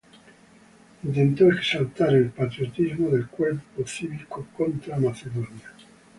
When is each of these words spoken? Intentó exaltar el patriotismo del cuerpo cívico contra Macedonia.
Intentó 1.03 1.47
exaltar 1.51 2.15
el 2.15 2.31
patriotismo 2.31 3.11
del 3.11 3.27
cuerpo 3.27 3.85
cívico 3.85 4.47
contra 4.57 4.97
Macedonia. 4.97 5.75